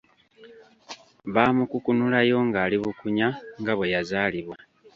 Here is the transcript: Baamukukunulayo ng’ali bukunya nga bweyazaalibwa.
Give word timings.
Baamukukunulayo 1.33 2.37
ng’ali 2.47 2.77
bukunya 2.83 3.27
nga 3.59 3.73
bweyazaalibwa. 3.77 4.55